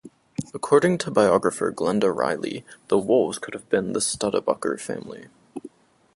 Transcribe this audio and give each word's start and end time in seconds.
According 0.55 0.97
to 0.97 1.11
biographer 1.11 1.71
Glenda 1.71 2.11
Riley, 2.11 2.65
"the 2.87 2.97
wolves" 2.97 3.37
could 3.37 3.53
have 3.53 3.69
been 3.69 3.93
the 3.93 3.99
Studabaker 4.01 4.79
family. 4.79 5.27